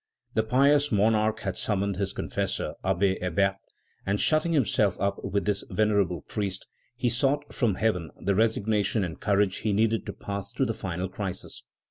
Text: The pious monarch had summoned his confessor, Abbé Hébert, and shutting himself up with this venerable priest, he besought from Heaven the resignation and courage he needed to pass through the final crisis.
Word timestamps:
The 0.33 0.41
pious 0.41 0.91
monarch 0.91 1.41
had 1.41 1.55
summoned 1.57 1.97
his 1.97 2.11
confessor, 2.11 2.73
Abbé 2.83 3.21
Hébert, 3.21 3.57
and 4.03 4.19
shutting 4.19 4.51
himself 4.51 4.99
up 4.99 5.23
with 5.23 5.45
this 5.45 5.63
venerable 5.69 6.21
priest, 6.21 6.65
he 6.95 7.07
besought 7.07 7.53
from 7.53 7.75
Heaven 7.75 8.09
the 8.19 8.33
resignation 8.33 9.03
and 9.03 9.19
courage 9.21 9.57
he 9.57 9.73
needed 9.73 10.07
to 10.07 10.13
pass 10.13 10.51
through 10.53 10.65
the 10.65 10.73
final 10.73 11.07
crisis. 11.07 11.61